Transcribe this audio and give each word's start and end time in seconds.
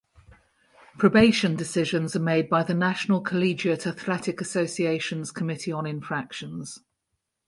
Probation 0.97 1.55
decisions 1.55 2.15
are 2.15 2.19
made 2.19 2.49
by 2.49 2.63
the 2.63 2.73
National 2.73 3.21
Collegiate 3.21 3.85
Athletic 3.85 4.41
Association's 4.41 5.31
Committee 5.31 5.71
on 5.71 5.85
Infractions. 5.85 6.79